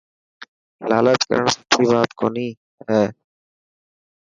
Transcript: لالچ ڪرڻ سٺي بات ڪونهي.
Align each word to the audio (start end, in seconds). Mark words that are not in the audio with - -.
لالچ 0.89 1.21
ڪرڻ 1.29 1.47
سٺي 1.55 1.83
بات 1.91 2.09
ڪونهي. 2.19 2.49